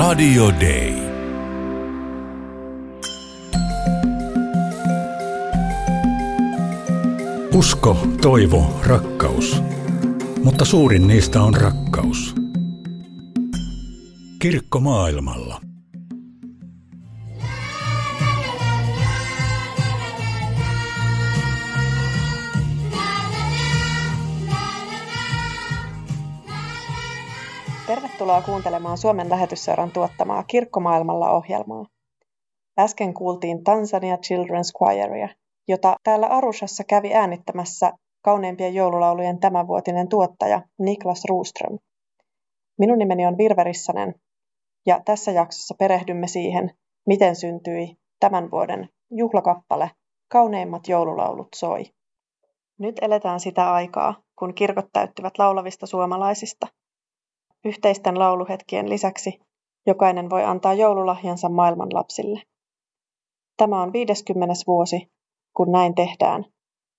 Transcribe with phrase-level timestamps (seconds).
[0.00, 0.94] Radio Day.
[7.54, 9.62] Usko, toivo, rakkaus.
[10.44, 12.34] Mutta suurin niistä on rakkaus.
[14.38, 15.69] Kirkko maailmalla.
[27.90, 31.86] Tervetuloa kuuntelemaan Suomen lähetysseuran tuottamaa Kirkkomaailmalla ohjelmaa.
[32.78, 35.28] Äsken kuultiin Tansania Children's Choiria,
[35.68, 41.78] jota täällä Arushassa kävi äänittämässä kauneimpien joululaulujen tämänvuotinen tuottaja Niklas Ruuström.
[42.78, 44.14] Minun nimeni on Virve Rissanen,
[44.86, 46.70] ja tässä jaksossa perehdymme siihen,
[47.06, 49.90] miten syntyi tämän vuoden juhlakappale
[50.28, 51.84] Kauneimmat joululaulut soi.
[52.78, 56.66] Nyt eletään sitä aikaa, kun kirkot täyttyvät laulavista suomalaisista–
[57.64, 59.40] Yhteisten lauluhetkien lisäksi
[59.86, 62.42] jokainen voi antaa joululahjansa maailman lapsille.
[63.56, 64.54] Tämä on 50.
[64.66, 65.10] vuosi,
[65.56, 66.44] kun näin tehdään,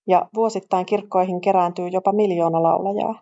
[0.08, 3.22] ja vuosittain kirkkoihin kerääntyy jopa miljoona laulajaa.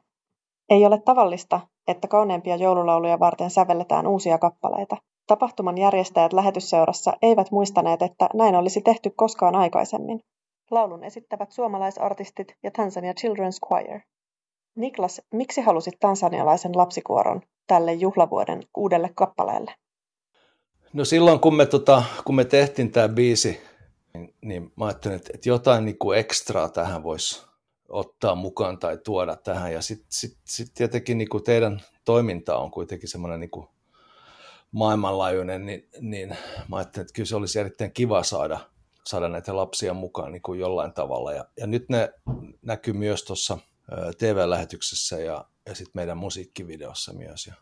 [0.69, 4.97] Ei ole tavallista, että kauneimpia joululauluja varten sävelletään uusia kappaleita.
[5.27, 10.19] Tapahtuman järjestäjät lähetysseurassa eivät muistaneet, että näin olisi tehty koskaan aikaisemmin.
[10.71, 13.99] Laulun esittävät suomalaisartistit ja Tanzania Children's Choir.
[14.79, 19.75] Niklas, miksi halusit tansanialaisen lapsikuoron tälle juhlavuoden uudelle kappaleelle?
[20.93, 23.61] No silloin kun me, tota, kun me tehtiin tämä biisi,
[24.13, 27.45] niin, niin mä ajattelin, että, että jotain niin kuin ekstraa tähän voisi
[27.89, 29.73] ottaa mukaan tai tuoda tähän.
[29.73, 33.67] Ja sitten sit, sit tietenkin niin kuin teidän toiminta on kuitenkin semmoinen niin
[34.71, 36.37] maailmanlaajuinen, niin, niin
[36.69, 38.59] mä ajattelin, että kyllä se olisi erittäin kiva saada,
[39.05, 41.33] saada näitä lapsia mukaan niin kuin jollain tavalla.
[41.33, 42.13] Ja, ja nyt ne
[42.61, 43.57] näkyy myös tuossa–
[44.17, 47.47] TV-lähetyksessä ja, ja sitten meidän musiikkivideossa myös.
[47.47, 47.53] Ja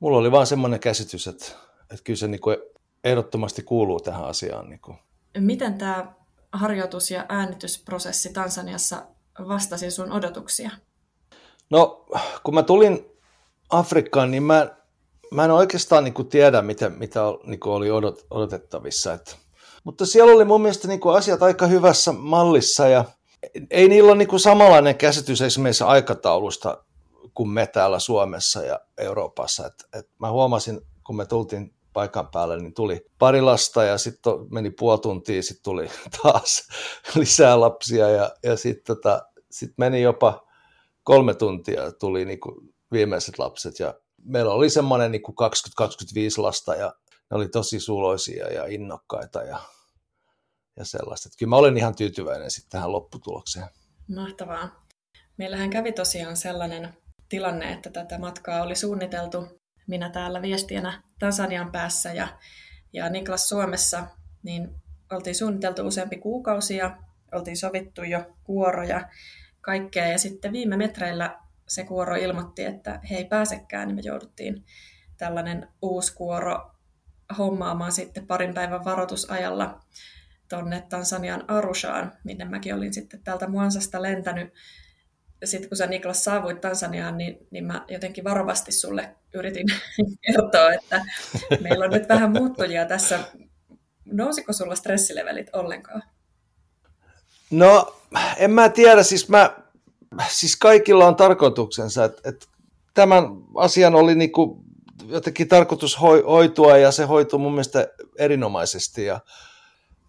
[0.00, 1.46] mulla oli vaan semmoinen käsitys, että,
[1.80, 2.56] että kyllä se niin kuin
[3.04, 4.68] ehdottomasti kuuluu tähän asiaan.
[4.68, 4.98] Niin kuin.
[5.38, 6.12] Miten tämä
[6.52, 9.06] harjoitus- ja äänitysprosessi Tansaniassa
[9.48, 10.70] vastasi sun odotuksia?
[11.70, 12.06] No,
[12.42, 13.06] kun mä tulin
[13.70, 14.76] Afrikkaan, niin mä,
[15.30, 19.12] mä en oikeastaan niin kuin tiedä, mitä, mitä niin kuin oli odot, odotettavissa.
[19.12, 19.36] Että,
[19.84, 23.04] mutta siellä oli mun mielestä niin kuin asiat aika hyvässä mallissa ja
[23.70, 26.84] ei niillä ole niin kuin samanlainen käsitys esimerkiksi aikataulusta
[27.34, 29.66] kuin me täällä Suomessa ja Euroopassa.
[29.66, 34.32] Et, et mä huomasin, kun me tultiin paikan päälle, niin tuli pari lasta ja sitten
[34.50, 35.88] meni puoli tuntia, sitten tuli
[36.22, 36.68] taas
[37.14, 40.46] lisää lapsia ja, ja sitten tota, sit meni jopa
[41.02, 43.94] kolme tuntia tuli niin kuin viimeiset lapset ja
[44.24, 45.22] meillä oli semmoinen niin
[46.38, 46.94] 20-25 lasta ja
[47.30, 49.58] ne oli tosi suloisia ja innokkaita ja
[50.78, 51.28] ja sellaista.
[51.28, 53.66] Että kyllä mä olen ihan tyytyväinen sitten tähän lopputulokseen.
[54.14, 54.86] Mahtavaa.
[55.36, 56.94] Meillähän kävi tosiaan sellainen
[57.28, 62.28] tilanne, että tätä matkaa oli suunniteltu minä täällä viestienä Tansanian päässä ja,
[62.92, 64.06] ja Niklas Suomessa,
[64.42, 64.70] niin
[65.10, 66.96] oltiin suunniteltu useampi kuukausi ja
[67.32, 69.08] oltiin sovittu jo kuoroja,
[69.60, 70.06] kaikkea.
[70.06, 71.38] Ja sitten viime metreillä
[71.68, 74.64] se kuoro ilmoitti, että he ei pääsekään, niin me jouduttiin
[75.16, 76.70] tällainen uusi kuoro
[77.38, 79.80] hommaamaan sitten parin päivän varoitusajalla
[80.48, 84.52] tuonne Tansanian Arushaan, minne mäkin olin sitten täältä Muansasta lentänyt.
[85.44, 89.66] Sitten kun sä Niklas saavuit Tansaniaan, niin, niin mä jotenkin varovasti sulle yritin
[90.26, 91.04] kertoa, että
[91.60, 93.20] meillä on nyt vähän muuttujia tässä.
[94.04, 96.02] Nousiko sulla stressilevelit ollenkaan?
[97.50, 97.96] No,
[98.36, 99.02] en mä tiedä.
[99.02, 99.56] Siis, mä,
[100.28, 102.04] siis kaikilla on tarkoituksensa.
[102.04, 102.46] Että, että
[102.94, 103.24] tämän
[103.56, 104.64] asian oli niinku
[105.06, 107.88] jotenkin tarkoitus hoitua ja se hoitui mun mielestä
[108.18, 109.04] erinomaisesti.
[109.04, 109.20] Ja,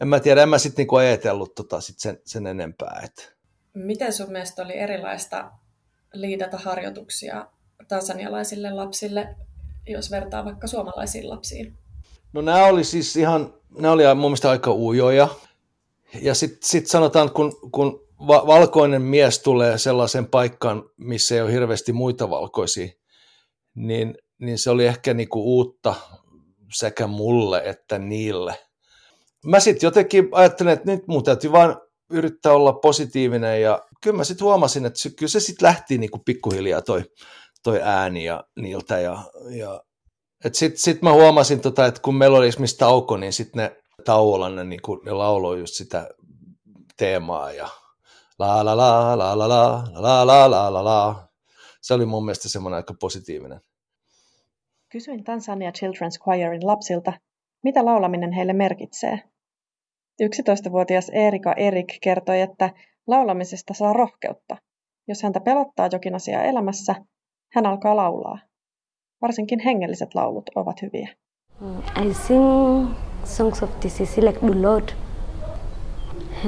[0.01, 3.01] en mä tiedä, en mä sitten niinku ajatellut tota sit sen, sen enempää.
[3.03, 3.35] Et.
[3.73, 5.51] Miten sun mielestä oli erilaista
[6.13, 7.47] liidata harjoituksia
[7.87, 9.35] tansanialaisille lapsille,
[9.87, 11.77] jos vertaa vaikka suomalaisiin lapsiin?
[12.33, 15.27] No nämä oli siis ihan, nämä oli mun mielestä aika ujoja.
[16.21, 21.51] Ja sitten sit sanotaan, kun, kun va- valkoinen mies tulee sellaisen paikkaan, missä ei ole
[21.51, 22.87] hirveästi muita valkoisia,
[23.75, 25.95] niin, niin se oli ehkä niinku uutta
[26.73, 28.55] sekä mulle että niille–
[29.45, 34.23] mä sitten jotenkin ajattelin, että nyt mun täytyy vaan yrittää olla positiivinen ja kyllä mä
[34.23, 37.03] sitten huomasin, että se, kyllä se sitten lähti niinku pikkuhiljaa toi,
[37.63, 39.83] toi ääni ja niiltä ja, ja
[40.53, 43.75] sitten sit mä huomasin, tota, että kun meillä oli esimerkiksi tauko, niin sitten ne
[44.05, 46.09] tauolla ne, niinku, ne lauloi just sitä
[46.97, 47.69] teemaa ja
[48.39, 51.29] la la la la la la la la la la la.
[51.81, 53.61] Se oli mun mielestä semmoinen aika positiivinen.
[54.89, 57.13] Kysyin Tansania Children's Choirin lapsilta,
[57.63, 59.19] mitä laulaminen heille merkitsee?
[60.23, 62.69] 11-vuotias Erika Erik kertoi, että
[63.07, 64.57] laulamisesta saa rohkeutta.
[65.07, 66.95] Jos häntä pelottaa jokin asia elämässä,
[67.53, 68.39] hän alkaa laulaa.
[69.21, 71.09] Varsinkin hengelliset laulut ovat hyviä.
[72.05, 72.87] I sing
[73.23, 74.89] songs of TCC like the Lord.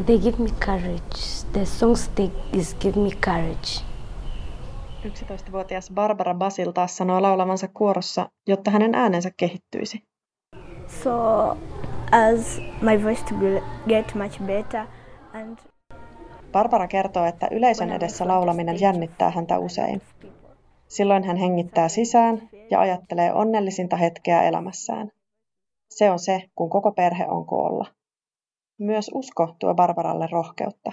[0.06, 1.48] They give me courage.
[1.54, 3.82] The songs they is give me courage.
[5.06, 10.11] 11-vuotias Barbara Basil taas sanoo laulavansa kuorossa, jotta hänen äänensä kehittyisi.
[11.04, 11.58] So
[12.12, 13.36] as my voice to
[13.88, 14.86] get much better
[15.34, 15.58] and
[16.52, 20.02] Barbara kertoo, että yleisön edessä laulaminen jännittää häntä usein.
[20.88, 25.12] Silloin hän hengittää sisään ja ajattelee onnellisinta hetkeä elämässään.
[25.90, 27.88] Se on se, kun koko perhe on koolla.
[28.80, 30.92] Myös usko tuo Barbaralle rohkeutta.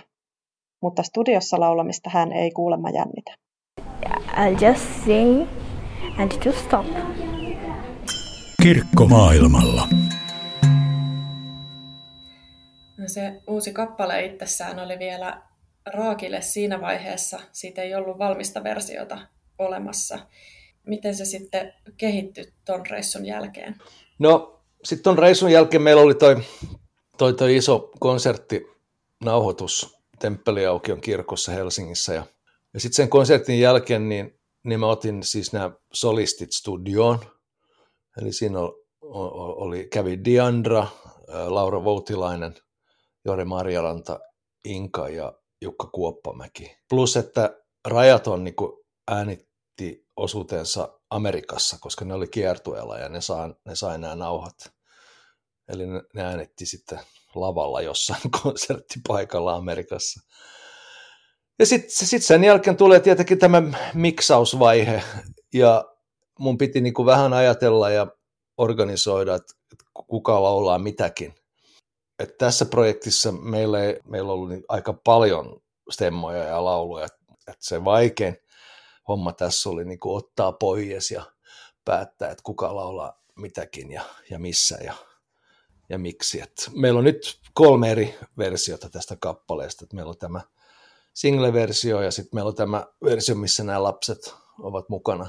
[0.82, 3.34] Mutta studiossa laulamista hän ei kuulemma jännitä.
[4.30, 5.48] I'll just sing
[6.18, 6.86] and to stop.
[8.62, 9.88] Kirkko maailmalla.
[12.98, 15.42] No se uusi kappale itsessään oli vielä
[15.86, 17.40] raakille siinä vaiheessa.
[17.52, 19.18] Siitä ei ollut valmista versiota
[19.58, 20.18] olemassa.
[20.86, 23.74] Miten se sitten kehittyi ton reissun jälkeen?
[24.18, 26.36] No, sitten ton reissun jälkeen meillä oli toi,
[27.18, 32.14] toi, toi iso konserttinauhoitus Temppeliaukion kirkossa Helsingissä.
[32.14, 32.26] Ja,
[32.74, 37.37] ja sitten sen konsertin jälkeen niin, niin mä otin siis nämä solistit studioon.
[38.22, 38.58] Eli siinä
[39.56, 40.86] oli, kävi Diandra,
[41.28, 42.54] Laura Voutilainen,
[43.24, 44.20] Jori Marjalanta,
[44.64, 45.32] Inka ja
[45.62, 46.76] Jukka Kuoppamäki.
[46.88, 47.56] Plus, että
[47.88, 48.54] Rajaton niin
[49.10, 54.72] äänitti osuutensa Amerikassa, koska ne oli kiertueella ja ne, saa, ne sai nämä nauhat.
[55.68, 57.00] Eli ne, ne äänitti sitten
[57.34, 60.20] lavalla jossain konserttipaikalla Amerikassa.
[61.58, 63.62] Ja sitten sit sen jälkeen tulee tietenkin tämä
[63.94, 65.02] miksausvaihe,
[65.54, 65.84] ja
[66.38, 68.06] mun piti niin kuin vähän ajatella ja
[68.58, 69.54] organisoida, että
[70.06, 71.34] kuka laulaa mitäkin
[72.18, 77.56] että tässä projektissa meillä, ei, meillä on ollut niin aika paljon stemmoja ja lauluja, että
[77.58, 78.36] se vaikein
[79.08, 81.22] homma tässä oli niin kuin ottaa pois ja
[81.84, 84.94] päättää, että kuka laulaa mitäkin ja, ja missä ja,
[85.88, 86.40] ja miksi.
[86.40, 89.84] Et meillä on nyt kolme eri versiota tästä kappaleesta.
[89.84, 90.40] Et meillä on tämä
[91.14, 95.26] single-versio ja sitten meillä on tämä versio, missä nämä lapset ovat mukana.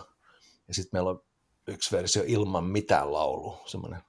[0.69, 1.23] Ja sitten meillä on
[1.67, 4.01] yksi versio ilman mitään laulua, semmoinen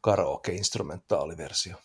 [0.00, 1.76] karaoke-instrumentaaliversio.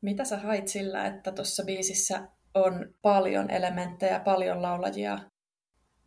[0.00, 5.18] Mitä sä hait sillä, että tuossa biisissä on paljon elementtejä, paljon laulajia?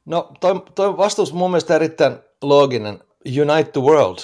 [0.05, 3.03] No toi, toi vastaus mun mielestä erittäin looginen.
[3.41, 4.19] Unite the world.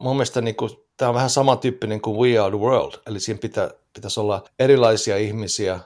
[0.00, 2.92] Mun mielestä niin kuin, tämä on vähän samantyyppinen kuin We are the world.
[3.06, 5.80] Eli siinä pitä, pitäisi olla erilaisia ihmisiä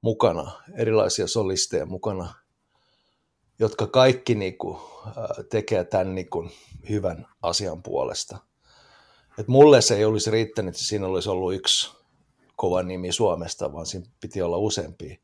[0.00, 2.34] mukana, erilaisia solisteja mukana,
[3.62, 4.78] jotka kaikki niin kuin,
[5.50, 6.50] tekee tämän niin kuin,
[6.88, 8.38] hyvän asian puolesta.
[9.38, 11.90] Et mulle se ei olisi riittänyt, että siinä olisi ollut yksi
[12.56, 15.16] kova nimi Suomesta, vaan siinä piti olla useampia.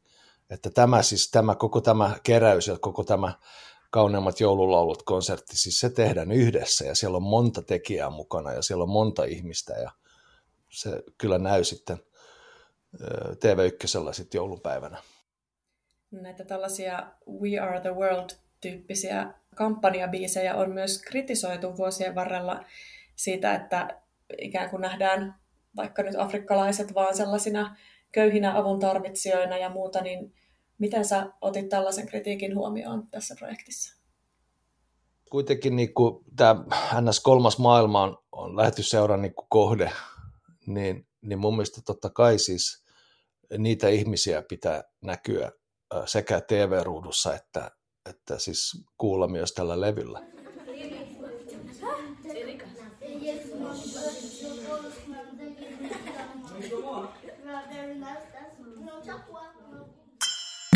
[0.50, 3.32] Että tämä siis, tämä, koko tämä keräys ja koko tämä
[3.90, 8.82] kauneimmat joululaulut konsertti, siis se tehdään yhdessä ja siellä on monta tekijää mukana ja siellä
[8.82, 9.90] on monta ihmistä ja
[10.68, 11.98] se kyllä näy sitten
[13.34, 15.02] TV1 sitten joulupäivänä.
[16.10, 22.64] Näitä tällaisia We Are the World-tyyppisiä kampanjabiisejä on myös kritisoitu vuosien varrella
[23.16, 24.00] siitä, että
[24.38, 25.34] ikään kuin nähdään
[25.76, 27.76] vaikka nyt afrikkalaiset vaan sellaisina
[28.12, 30.34] köyhinä avun tarvitsijoina ja muuta, niin
[30.78, 33.98] miten sä otit tällaisen kritiikin huomioon tässä projektissa?
[35.30, 36.64] Kuitenkin niin kuin tämä
[37.00, 39.92] NS kolmas maailma on, on lähetysseuran niin kohde,
[40.66, 42.84] niin, niin mun mielestä totta kai siis
[43.58, 45.52] niitä ihmisiä pitää näkyä
[46.06, 47.70] sekä TV-ruudussa että,
[48.10, 50.22] että siis kuulla myös tällä levyllä.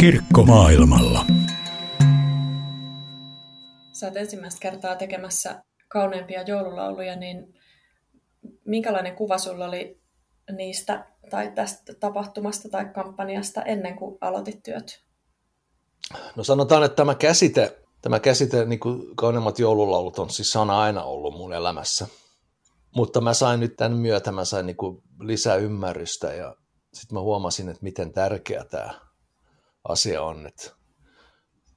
[0.00, 1.26] Kirkko maailmalla.
[3.92, 7.54] Sä oot ensimmäistä kertaa tekemässä kauneimpia joululauluja, niin
[8.64, 10.01] minkälainen kuva sulla oli
[10.53, 15.05] niistä tai tästä tapahtumasta tai kampanjasta ennen kuin aloitit työt?
[16.37, 21.05] No sanotaan, että tämä käsite, tämä käsite niin kuin kauneimmat joululaulut on siis sana aina
[21.05, 22.07] ollut mun elämässä.
[22.97, 26.57] Mutta mä sain nyt tämän myötä, mä sain niin kuin lisää ymmärrystä ja
[26.95, 29.01] sitten mä huomasin, että miten tärkeä tämä
[29.89, 30.71] asia on, että,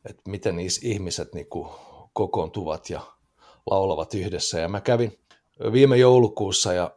[0.10, 1.70] että miten ihmiset niin kuin
[2.14, 3.02] kokoontuvat ja
[3.72, 4.60] laulavat yhdessä.
[4.60, 5.20] Ja mä kävin
[5.72, 6.92] viime joulukuussa ja, ja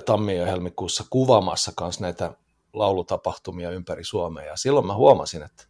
[0.00, 2.32] tammi- ja helmikuussa kuvaamassa kanssa näitä
[2.72, 4.44] laulutapahtumia ympäri Suomea.
[4.44, 5.64] Ja silloin mä huomasin, että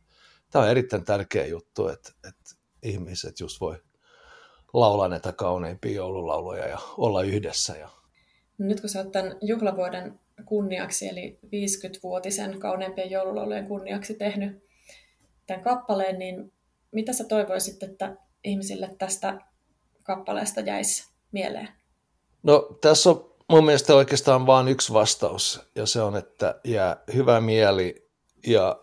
[0.51, 3.83] tämä on erittäin tärkeä juttu, että, että ihmiset just voi
[4.73, 7.77] laulaa näitä kauneimpia joululauluja ja olla yhdessä.
[7.77, 7.89] Ja...
[8.59, 14.65] Nyt kun sä oot tämän juhlavuoden kunniaksi, eli 50-vuotisen kauneimpien joululaulujen kunniaksi tehnyt
[15.47, 16.53] tämän kappaleen, niin
[16.93, 19.41] mitä sä toivoisit, että ihmisille tästä
[20.03, 21.69] kappaleesta jäisi mieleen?
[22.43, 27.41] No tässä on mun mielestä oikeastaan vain yksi vastaus, ja se on, että jää hyvä
[27.41, 28.11] mieli
[28.47, 28.79] ja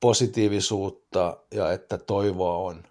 [0.00, 2.84] positiivisuutta ja että toivoa on.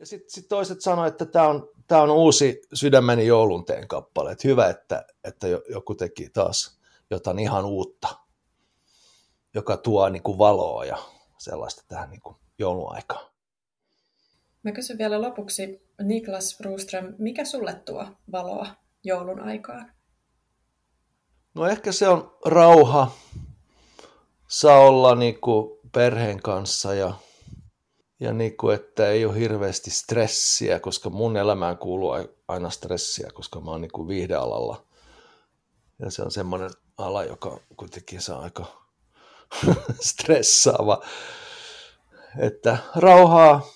[0.00, 4.32] Ja sitten sit toiset sanoivat, että tämä on, tää on uusi sydämeni joulunteen kappale.
[4.32, 6.78] Että hyvä, että, että joku teki taas
[7.10, 8.08] jotain ihan uutta,
[9.54, 10.98] joka tuo niin kuin valoa ja
[11.38, 13.26] sellaista tähän niin kuin jouluaikaan.
[14.62, 18.66] Mä kysyn vielä lopuksi, Niklas Broström, mikä sulle tuo valoa
[19.04, 19.92] joulun aikaan?
[21.54, 23.10] No ehkä se on rauha,
[24.48, 27.14] saa olla niin kuin perheen kanssa ja,
[28.20, 32.12] ja niin kuin, että ei ole hirveästi stressiä, koska mun elämään kuuluu
[32.48, 34.86] aina stressiä, koska mä oon niin kuin viihdealalla.
[35.98, 38.64] Ja se on semmoinen ala, joka kuitenkin saa aika
[40.10, 41.02] stressaava.
[42.38, 43.66] Että rauhaa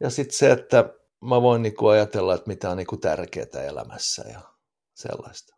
[0.00, 3.62] ja sitten se, että mä voin niin kuin ajatella, että mitä on niin kuin tärkeää
[3.66, 4.40] elämässä ja
[4.94, 5.53] sellaista.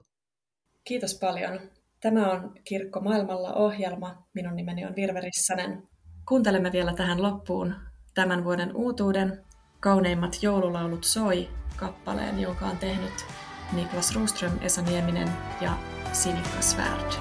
[0.86, 1.60] Kiitos paljon.
[2.00, 4.26] Tämä on Kirkko maailmalla ohjelma.
[4.34, 5.82] Minun nimeni on Virve Rissanen.
[6.28, 7.74] Kuuntelemme vielä tähän loppuun
[8.14, 9.44] tämän vuoden uutuuden
[9.80, 13.26] Kauneimmat joululaulut soi kappaleen, jonka on tehnyt
[13.72, 15.28] Niklas Ruström, Esa Nieminen
[15.60, 15.78] ja
[16.12, 17.12] Sinikka Svärd.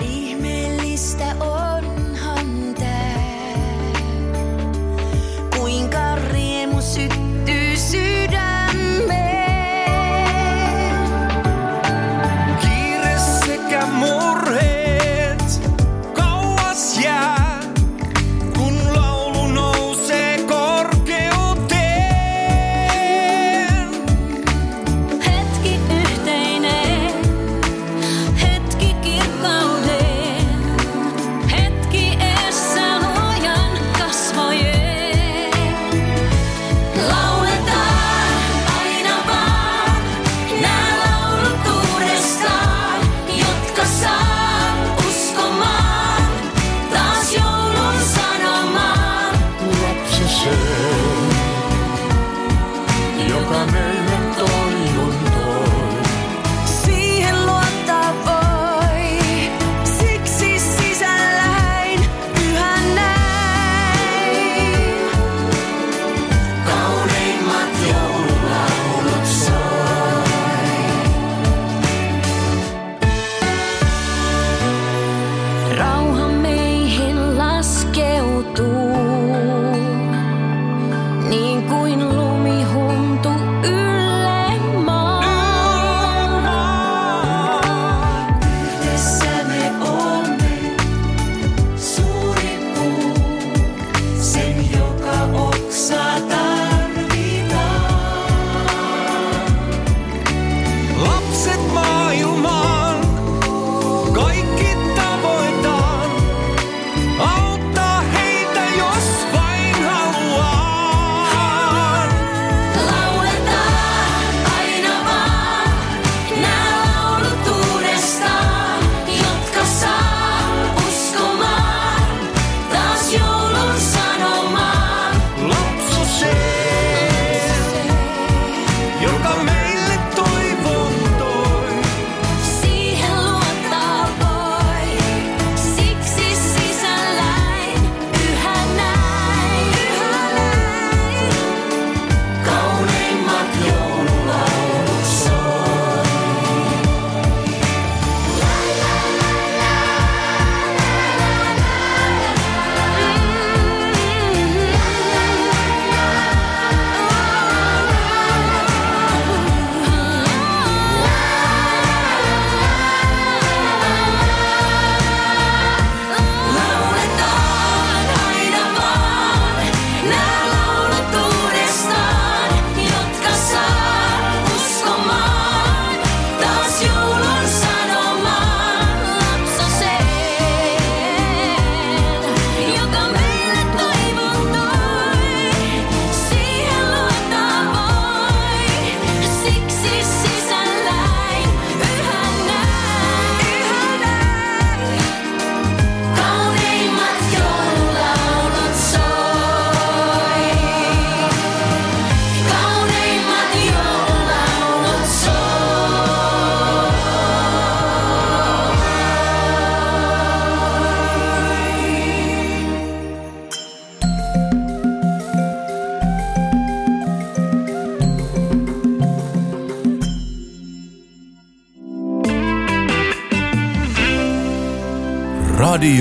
[0.00, 1.57] Ihmeellistä onhan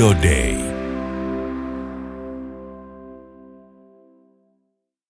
[0.08, 0.57] Radio Day.